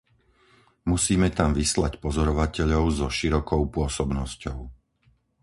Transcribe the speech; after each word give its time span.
Musíme 0.91 1.27
tam 1.37 1.49
vyslať 1.59 1.93
pozorovateľov 2.05 2.83
so 2.99 3.05
širokou 3.17 3.61
pôsobnosťou. 3.75 4.57